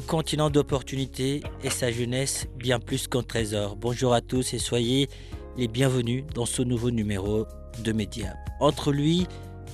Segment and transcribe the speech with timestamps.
[0.00, 3.76] continent d'opportunités et sa jeunesse bien plus qu'un trésor.
[3.76, 5.08] Bonjour à tous et soyez
[5.56, 7.46] les bienvenus dans ce nouveau numéro
[7.82, 8.36] de Mediap.
[8.60, 9.26] Entre lui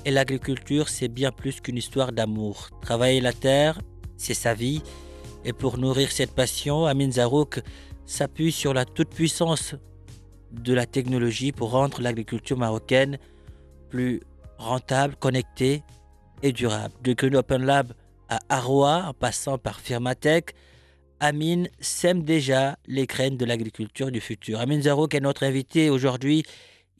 [0.05, 2.71] et l'agriculture, c'est bien plus qu'une histoire d'amour.
[2.83, 3.81] Travailler la terre,
[4.17, 4.83] c'est sa vie.
[5.45, 7.61] Et pour nourrir cette passion, Amin Zarouk
[8.07, 9.75] s'appuie sur la toute-puissance
[10.53, 13.19] de la technologie pour rendre l'agriculture marocaine
[13.89, 14.21] plus
[14.59, 15.83] rentable, connectée
[16.43, 16.95] et durable.
[17.03, 17.93] De Green Open Lab
[18.31, 20.55] à Arroa, en passant par Firmatech,
[21.23, 24.59] Amin sème déjà les graines de l'agriculture du futur.
[24.61, 26.45] Amin Zarouk est notre invité aujourd'hui.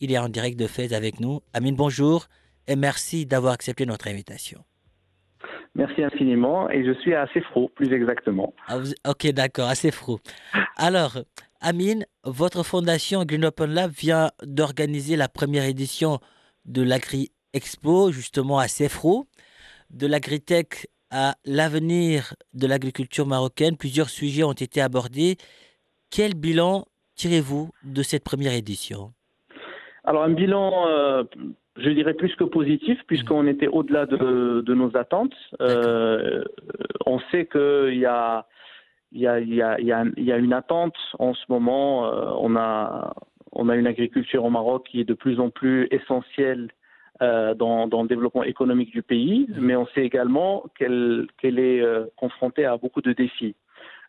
[0.01, 1.41] Il est en direct de Fès avec nous.
[1.55, 2.27] Amin, bonjour
[2.67, 4.63] et merci d'avoir accepté notre invitation.
[5.75, 8.53] Merci infiniment et je suis à Cefro, plus exactement.
[8.67, 10.19] Ah, vous- ok, d'accord, assez froid.
[10.77, 11.17] Alors,
[11.61, 16.19] Amine, votre fondation Green Open Lab vient d'organiser la première édition
[16.65, 19.27] de l'Agri Expo, justement à Cefro,
[19.91, 23.77] de l'agritech à l'avenir de l'agriculture marocaine.
[23.77, 25.37] Plusieurs sujets ont été abordés.
[26.11, 26.85] Quel bilan
[27.17, 29.13] tirez-vous de cette première édition?
[30.05, 31.25] Alors un bilan, euh,
[31.77, 35.35] je dirais plus que positif, puisqu'on était au-delà de, de nos attentes.
[35.61, 36.43] Euh,
[37.07, 38.47] on sait qu'il y a,
[39.13, 41.35] il y, a, il y, a, il y, a, il y a une attente en
[41.35, 42.07] ce moment.
[42.07, 43.15] euh, on, a,
[43.53, 46.71] on a une agriculture au Maroc qui est de plus en plus essentielle
[47.23, 51.81] euh, dans, dans le développement économique du pays, mais on sait également qu'elle qu'elle est
[51.81, 53.55] euh, confrontée à beaucoup de défis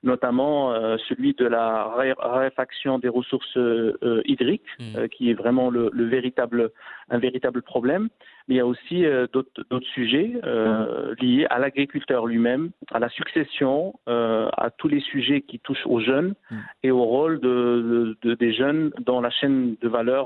[0.04, 5.08] notamment euh, celui de la ré- raréfaction des ressources euh, euh, hydriques, Mm.
[5.10, 6.72] qui est vraiment le, le véritable,
[7.10, 8.10] un véritable problème.
[8.48, 9.04] Mais il y a aussi
[9.34, 15.60] d'autres sujets euh, liés à l'agriculteur lui-même, à la succession, à tous les sujets qui
[15.60, 16.56] touchent aux jeunes Mm.
[16.84, 20.26] et au rôle de, de- de- des jeunes dans la chaîne de valeur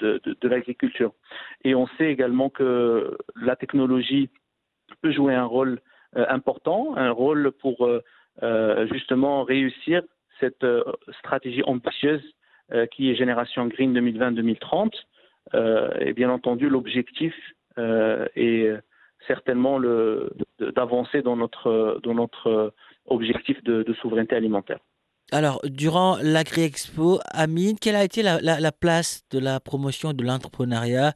[0.00, 1.12] de, l'agriculture.
[1.64, 4.28] Et on sait également que la technologie
[5.02, 5.80] peut jouer un rôle
[6.16, 8.02] euh, important, un rôle pour euh,
[8.92, 10.02] justement réussir
[10.40, 10.82] cette euh,
[11.18, 12.22] stratégie ambitieuse
[12.72, 14.90] euh, qui est Génération Green 2020-2030.
[15.54, 17.34] Euh, et bien entendu, l'objectif
[17.78, 18.70] euh, est
[19.26, 19.80] certainement
[20.60, 22.72] d'avancer dans notre, dans notre
[23.06, 24.78] objectif de, souveraineté alimentaire.
[25.32, 31.12] Alors, durant l'Agri Expo, Amine, quelle a été la place de la promotion de l'entrepreneuriat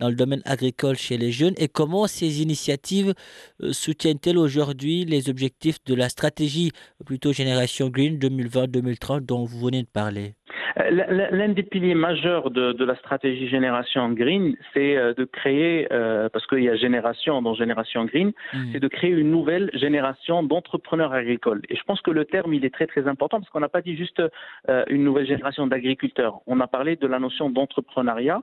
[0.00, 3.14] dans le domaine agricole chez les jeunes et comment ces initiatives
[3.62, 6.72] euh, soutiennent-elles aujourd'hui les objectifs de la stratégie
[7.06, 10.34] plutôt Génération Green 2020-2030 dont vous venez de parler?
[10.78, 15.88] Euh, L'un des piliers majeurs de, de la stratégie Génération Green, c'est euh, de créer,
[15.92, 18.72] euh, parce qu'il y a Génération dans Génération Green, Hmm.
[18.72, 21.62] c'est de créer une nouvelle génération d'entrepreneurs agricoles.
[21.68, 23.82] Et je pense que le terme, il est très très important parce qu'on n'a pas
[23.82, 24.22] dit juste
[24.68, 26.40] euh, une nouvelle génération d'agriculteurs.
[26.46, 28.42] On a parlé de la notion d'entrepreneuriat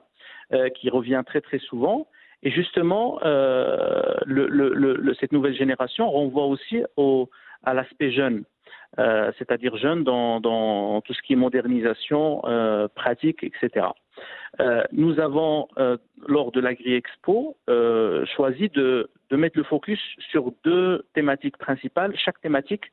[0.52, 2.06] euh, qui revient très très souvent.
[2.42, 7.28] Et justement, euh, le, le- le- cette nouvelle génération renvoie aussi au,
[7.64, 8.44] à l'aspect jeune.
[8.98, 13.86] Euh, c'est-à-dire jeune dans, dans tout ce qui est modernisation, euh, pratique, etc.
[14.60, 17.56] Euh, nous avons, euh, lors de l'Agri-Expo,
[18.36, 20.00] choisi de, de mettre le focus
[20.30, 22.16] sur deux thématiques principales.
[22.16, 22.84] Chaque thématique,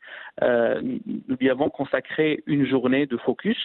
[0.42, 3.58] nous y avons consacré une journée de focus.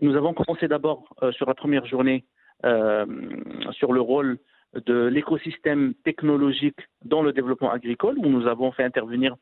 [0.00, 2.24] Nous avons commencé d'abord sur la première journée
[2.62, 4.38] sur le rôle
[4.74, 9.36] de l'écosystème technologique dans le développement agricole, où nous avons fait intervenir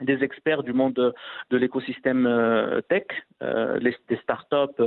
[0.00, 1.14] des experts du monde
[1.50, 3.04] de, l'écosystème euh, tech,
[3.42, 4.82] euh, les, des startups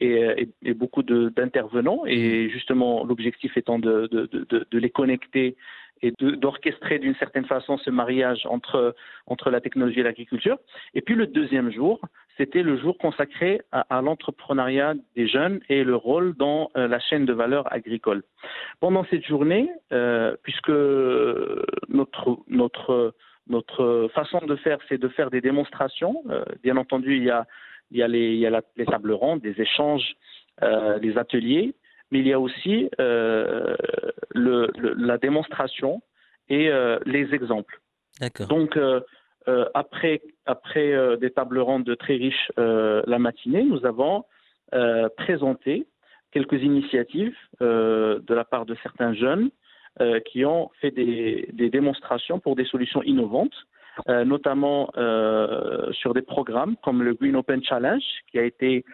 [0.00, 2.02] et, beaucoup d'intervenants.
[2.06, 4.08] Et justement, l'objectif étant de
[4.72, 5.56] les connecter
[6.02, 8.94] et d'orchestrer d'une certaine façon ce mariage entre,
[9.26, 10.58] entre la technologie et l'agriculture.
[10.94, 12.00] Et puis le deuxième jour,
[12.36, 17.00] c'était le jour consacré à, à l'entrepreneuriat des jeunes et le rôle dans euh, la
[17.00, 18.22] chaîne de valeur agricole.
[18.80, 20.68] Pendant cette journée, euh, puisque
[21.88, 23.14] notre, notre,
[23.48, 27.46] notre façon de faire, c'est de faire des démonstrations, euh, bien entendu, il y a
[27.92, 30.16] il y a les, il y a les tables rondes, des échanges,
[30.60, 31.76] les ateliers,
[32.10, 34.66] mais il y a aussi le,
[34.96, 36.02] la démonstration
[36.48, 36.70] et
[37.04, 37.80] les exemples.
[38.48, 38.78] Donc,
[39.74, 44.24] après, après des tables rondes très riches la matinée, nous avons
[45.16, 45.86] présenté
[46.30, 49.50] quelques initiatives de la part de certains jeunes
[50.02, 53.54] euh, qui ont fait des, démonstrations pour des solutions innovantes,
[54.08, 58.84] euh, notamment euh, sur des programmes comme le Green Open Challenge, qui a été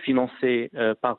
[0.00, 0.70] financé
[1.02, 1.18] par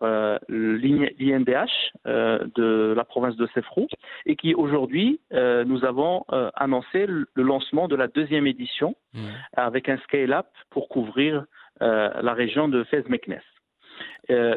[0.50, 1.70] l'INDH
[2.06, 3.88] de la province de Sefrou,
[4.26, 6.26] et qui aujourd'hui, nous avons
[6.56, 9.20] annoncé le lancement de la deuxième édition mmh.
[9.54, 11.46] avec un scale-up pour couvrir
[11.80, 13.42] la région de Fès-Meknes.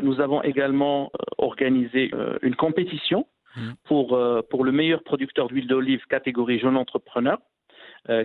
[0.03, 2.11] nous avons également organisé
[2.41, 3.26] une compétition
[3.56, 3.73] Mm.
[3.85, 7.41] pour, euh, pour le meilleur producteur d'huile d'olive catégorie jeune entrepreneur, euh,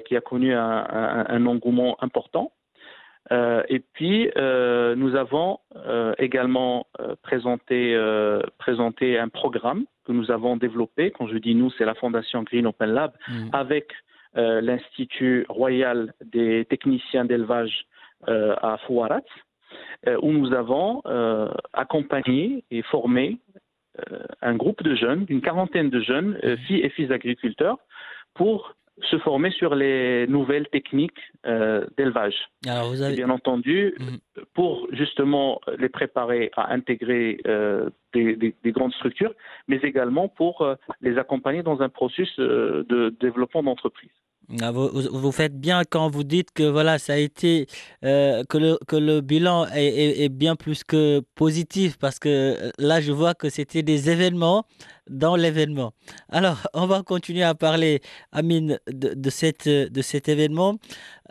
[0.05, 2.51] qui a connu un, un, engouement important.
[3.31, 5.59] Euh, et puis, nous avons
[6.17, 6.87] également
[7.21, 7.97] présenté,
[8.57, 11.11] présenté un programme que nous avons développé.
[11.11, 13.49] Quand je dis nous, c'est la Fondation Green Open Lab, mm.
[13.53, 13.91] avec
[14.35, 17.85] l'Institut royal des techniciens d'élevage
[18.27, 19.21] à Fouarat,
[20.21, 21.01] où nous avons
[21.73, 23.39] accompagné et formé
[24.11, 27.77] euh, un groupe de jeunes, une quarantaine de jeunes, euh, filles et fils d'agriculteurs,
[28.33, 32.35] pour se former sur les nouvelles techniques euh, d'élevage.
[33.15, 34.17] Bien entendu, mhm.
[34.53, 37.39] pour justement les préparer à intégrer
[38.13, 39.33] des, grandes structures,
[39.67, 40.67] mais également pour
[41.01, 44.11] les accompagner dans un processus de développement d'entreprise.
[44.61, 47.65] Ah, vous, faites bien quand vous dites que voilà, ça a été
[48.03, 53.01] euh, que, le, que le bilan est, bien plus que positif parce que euh, là,
[53.01, 54.65] je vois que c'était des événements
[55.09, 55.93] dans l'événement.
[56.29, 58.01] Alors, on va continuer à parler,
[58.31, 60.77] Amine, de, de, cette, de cet événement.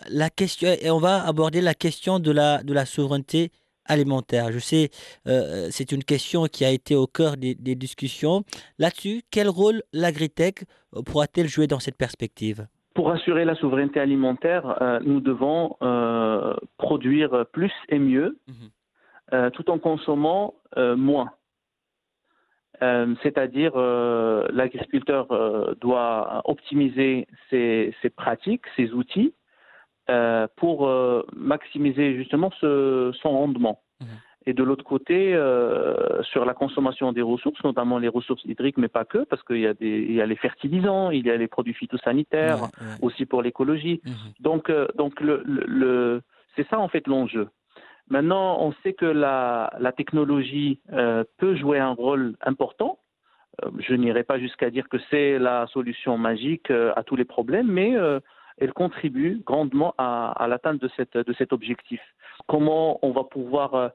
[0.09, 3.53] La question, et on va aborder la question de la, de la souveraineté
[3.85, 4.51] alimentaire.
[4.51, 4.91] Je sais,
[5.29, 8.45] euh, c'est une question qui a été au cœur des, des discussions.
[8.79, 10.65] Là-dessus, quel rôle l'agritech
[11.07, 12.67] pourra-t-elle jouer dans cette perspective?
[12.95, 18.55] Pour assurer la souveraineté alimentaire, euh, nous devons euh, produire plus et mieux, mhm.
[19.33, 21.31] euh, tout en consommant moins.
[23.23, 25.29] C'est-à-dire, l'agriculteur
[25.81, 29.33] doit optimiser ses, pratiques, ses outils,
[30.57, 30.91] pour
[31.35, 33.81] maximiser justement son rendement.
[34.01, 34.07] Mhm.
[34.47, 38.89] Et de l'autre côté, euh, sur la consommation des ressources, notamment les ressources hydriques, mais
[38.89, 41.49] pas que, parce qu'il y, a des, y a les fertilisants, il y a les
[41.49, 42.69] produits phytosanitaires,
[43.01, 44.03] aussi pour l'écologie.
[44.05, 44.13] Mhm.
[44.41, 46.21] Donc, euh, donc le, le,
[46.57, 47.49] c'est ça en fait l'enjeu.
[48.11, 52.99] Maintenant, on sait que la, la technologie euh, peut jouer un rôle important.
[53.65, 57.25] Euh, je n'irai pas jusqu'à dire que c'est la solution magique euh, à tous les
[57.25, 57.95] problèmes, mais
[58.59, 62.01] elle contribue grandement à, à l'atteinte de, cette, de cet objectif.
[62.47, 63.91] Comment on va pouvoir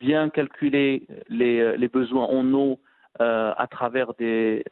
[0.00, 2.80] bien calculer les, euh, les besoins en eau
[3.20, 4.64] euh, à, travers des,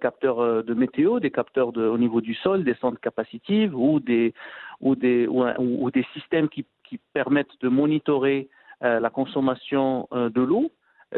[0.00, 4.00] capteurs euh, de météo, des capteurs de, au niveau du sol, des centres capacitives ou
[4.00, 4.34] des,
[4.80, 8.48] ou des, ou, des systèmes qui, qui, permettent de monitorer
[8.82, 10.72] euh, la consommation euh, de l'eau.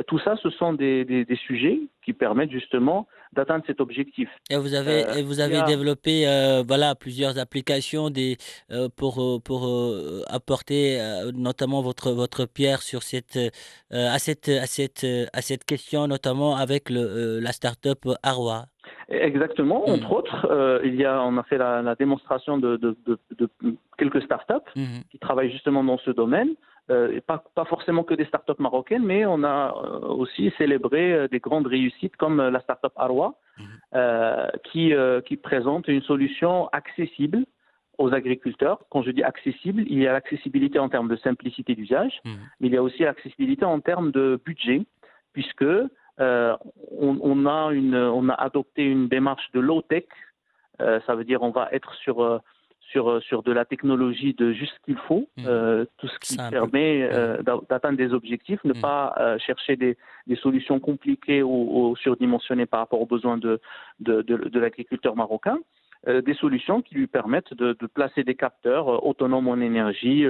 [0.07, 4.29] Tout ça, ce sont des, des, des sujets qui permettent justement d'atteindre cet objectif.
[4.51, 8.37] Et vous avez, euh, vous avez développé euh, voilà, plusieurs applications des,
[8.71, 9.69] euh, pour, pour
[10.29, 10.99] apporter
[11.35, 13.39] notamment votre, votre pierre sur cette,
[13.91, 18.67] à, cette, à, cette, à cette question, notamment avec le, la start-up Arwa.
[19.11, 19.85] Exactement.
[19.87, 19.93] Hmm.
[19.93, 23.49] Entre autres, il y a, on a fait la, démonstration de, de, de,
[23.99, 24.85] quelques startups mmh.
[25.11, 26.55] qui travaillent justement dans ce domaine.
[26.91, 31.29] Euh, pas, pas, forcément que des startups marocaines, mais on a euh, aussi célébré euh,
[31.29, 34.61] des grandes réussites comme la startup Arwa, mhm.
[34.65, 34.93] qui,
[35.27, 37.45] qui présente une solution accessible
[37.99, 38.79] aux agriculteurs.
[38.91, 42.33] Quand je dis accessible, il y a l'accessibilité en termes de simplicité d'usage, mhm.
[42.61, 44.83] mais il y a aussi l'accessibilité en termes de budget,
[45.33, 45.67] puisque
[46.21, 50.05] on, on, a une, on a adopté une démarche de low tech.
[50.79, 52.41] ça veut dire on va être sur
[52.91, 55.45] sur, euh, sur de la technologie de juste ce qu'il faut, mmh.
[55.47, 58.81] euh, tout ce qui permet euh, d'atteindre des objectifs, ne mmh.
[58.81, 63.61] pas euh, chercher des, des, solutions compliquées ou, ou, surdimensionnées par rapport aux besoins de,
[64.01, 65.59] de, de, de l'agriculteur marocain.
[66.07, 70.25] Des solutions qui lui permettent de, de placer des capteurs autonomes en énergie,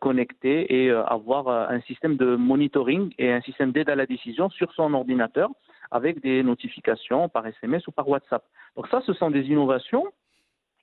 [0.00, 4.72] connectés et avoir un système de monitoring et un système d'aide à la décision sur
[4.72, 5.48] son ordinateur
[5.92, 8.42] avec des notifications par SMS ou par WhatsApp.
[8.76, 10.06] Donc ça, ce sont des innovations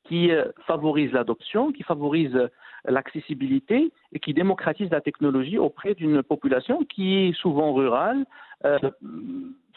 [0.08, 2.50] qui euh, favorise l'adoption, qui favorise euh,
[2.86, 8.26] l'accessibilité et qui démocratise la technologie auprès d'une population qui est souvent rurale,
[8.66, 8.80] euh,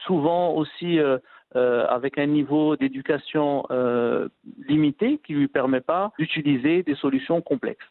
[0.07, 0.99] souvent aussi
[1.53, 3.65] avec un niveau d'éducation
[4.69, 7.85] limité qui ne lui permet pas d'utiliser des solutions complexes.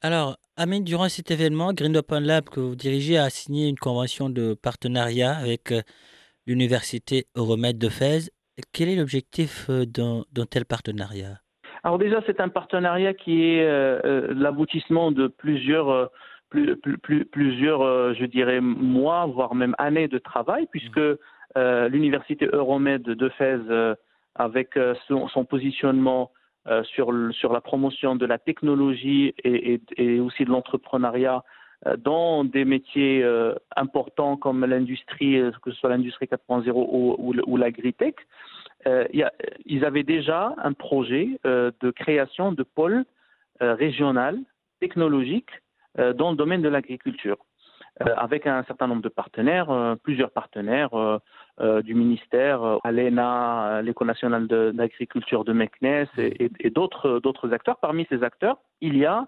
[0.00, 4.30] Alors, Amine, durant cet événement, Green Open Lab que vous dirigez a signé une convention
[4.30, 5.74] de partenariat avec
[6.46, 8.30] l'Université Euromède de Fès.
[8.72, 11.40] Quel est l'objectif d'un tel partenariat?
[11.86, 16.10] Alors déjà, c'est un partenariat qui est euh, l'aboutissement de plusieurs,
[16.50, 21.00] plusieurs je dirais, mois, voire même années de travail, puisque
[21.54, 23.60] l'Université Euromède de Fès,
[24.34, 26.32] avec son positionnement
[26.68, 31.44] euh, sur, la promotion de la technologie et, aussi de l'entrepreneuriat
[31.86, 37.34] euh, dans des métiers euh, importants comme l'industrie, que ce soit l'industrie 4.0 ou, ou,
[37.46, 38.16] ou l'agritech.
[38.86, 43.04] Ils avaient déjà un projet de création de pôles
[43.60, 44.38] régional
[44.80, 45.50] technologiques
[45.96, 47.38] dans le domaine de l'agriculture.
[48.02, 54.08] Euh, avec un certain nombre de partenaires, euh, plusieurs partenaires euh, du ministère, ALENA, l'École
[54.08, 57.78] nationale d'agriculture de, Meknes et, d'autres acteurs.
[57.78, 59.26] Parmi ces acteurs, il y a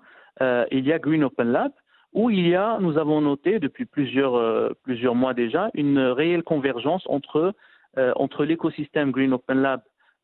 [0.99, 1.73] Green Open Lab
[2.13, 7.55] où il y a, nous avons noté depuis plusieurs mois déjà une réelle convergence entre
[7.97, 9.81] entre l'écosystème Green Open Lab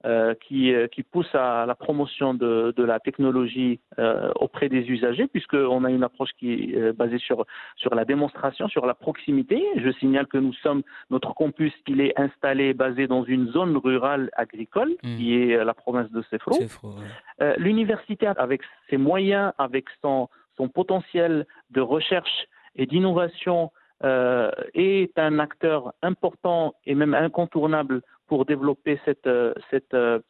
[0.06, 4.80] euh, qui, euh, qui, pousse à la promotion de, de la technologie euh, auprès des
[4.80, 9.64] usagers, puisqu'on a une approche qui est basée sur, sur la démonstration, sur la proximité.
[9.76, 14.28] Je signale que nous sommes, notre campus, il est installé, basé dans une zone rurale
[14.35, 15.16] agricole, mmh.
[15.16, 16.59] qui est la province de Sefro.
[16.59, 17.56] Ouais.
[17.56, 20.28] L'université, avec ses moyens, avec son,
[20.59, 23.71] son potentiel de recherche et d'innovation,
[24.03, 29.55] est un acteur important et même incontournable pour développer euh,
[29.95, 30.21] euh,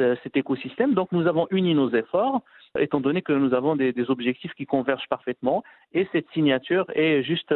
[0.00, 0.94] euh, cet écosystème.
[0.94, 2.42] Donc nous avons uni nos efforts,
[2.78, 7.54] étant donné que nous avons des, objectifs qui convergent parfaitement, et cette signature est juste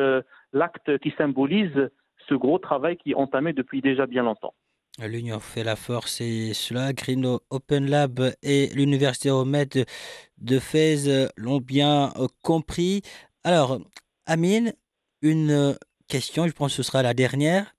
[0.52, 1.90] l'acte qui symbolise
[2.28, 4.54] ce gros travail qui est entamé depuis déjà bien longtemps.
[4.98, 9.84] L'Union fait la force et cela, Green Open Lab et l'Université Romède
[10.38, 12.12] de Fès l'ont bien
[12.42, 13.02] compris.
[13.44, 13.78] Alors,
[14.24, 14.72] Amine,
[15.22, 15.76] une
[16.08, 17.74] question, je pense que ce sera la dernière.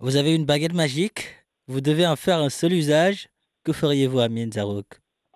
[0.00, 3.28] Vous avez une baguette magique, vous devez en faire un seul usage.
[3.64, 4.86] Que feriez-vous, Amine Zarouk?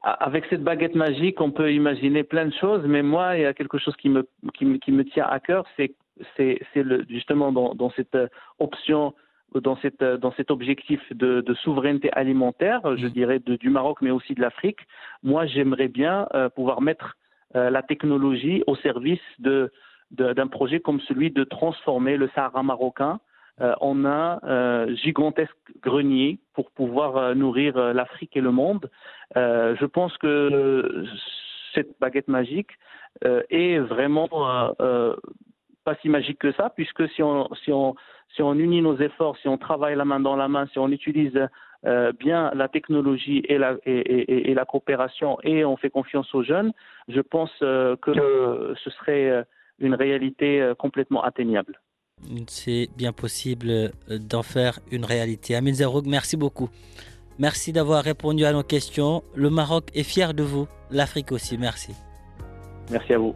[0.03, 3.55] Avec cette baguette magique, on peut imaginer plein de choses, mais moi, il y a
[3.55, 5.95] quelque chose qui me, qui me, qui me tient à cœur, c'est
[7.09, 9.15] justement dans, dans, cette euh, option,
[9.55, 13.11] dans, cette, euh, dans cet objectif de, de souveraineté alimentaire, je mmh.
[13.11, 14.81] dirais de, du Maroc, mais aussi de l'Afrique.
[15.23, 17.17] Moi, j'aimerais bien euh, pouvoir mettre
[17.55, 19.21] la technologie au service
[20.13, 23.19] d'un projet comme celui de transformer le Sahara marocain
[23.61, 28.91] euh, a un euh, gigantesque grenier pour pouvoir euh, nourrir l'Afrique et le monde.
[29.35, 31.05] je pense que
[31.75, 32.71] cette baguette magique
[33.51, 34.29] est vraiment
[35.85, 37.95] pas si magique que ça, puisque si on, si, on,
[38.35, 40.89] si on unit nos efforts, si on travaille la main dans la main, si on
[40.89, 41.39] utilise
[42.19, 46.73] bien la technologie et la, et, la coopération et on fait confiance aux jeunes,
[47.09, 49.45] je pense que ce serait
[49.79, 51.81] une réalité complètement atteignable
[52.49, 55.55] c'est bien possible euh, d'en faire une réalité.
[55.55, 56.69] Amin Zarouk, merci beaucoup.
[57.39, 59.23] Merci d'avoir répondu à nos questions.
[59.35, 61.93] Le Maroc est fier de vous, l'Afrique aussi, merci.
[62.91, 63.35] Merci à vous.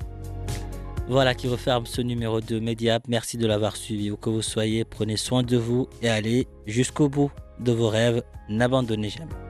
[1.09, 3.05] Voilà qui referme ce numéro de Mediap.
[3.09, 4.11] Merci de l'avoir suivi.
[4.11, 8.23] Où que vous soyez, prenez soin de vous et allez jusqu'au bout de vos rêves.
[8.49, 9.46] N'abandonnez jamais.